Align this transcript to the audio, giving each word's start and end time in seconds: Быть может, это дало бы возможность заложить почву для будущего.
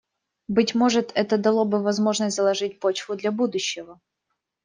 Быть 0.47 0.73
может, 0.73 1.11
это 1.13 1.37
дало 1.37 1.63
бы 1.63 1.79
возможность 1.83 2.35
заложить 2.35 2.79
почву 2.79 3.13
для 3.15 3.31
будущего. 3.31 4.01